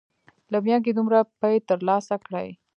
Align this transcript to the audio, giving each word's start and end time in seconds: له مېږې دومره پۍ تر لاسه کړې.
له 0.51 0.57
مېږې 0.65 0.91
دومره 0.97 1.19
پۍ 1.41 1.55
تر 1.67 1.79
لاسه 1.87 2.15
کړې. 2.25 2.47